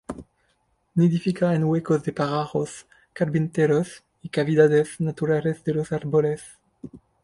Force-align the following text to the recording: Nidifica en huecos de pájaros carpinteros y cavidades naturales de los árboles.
Nidifica 0.95 1.53
en 1.53 1.63
huecos 1.63 2.03
de 2.03 2.11
pájaros 2.11 2.87
carpinteros 3.13 4.01
y 4.23 4.29
cavidades 4.29 4.99
naturales 4.99 5.63
de 5.63 5.75
los 5.75 5.91
árboles. 5.91 6.41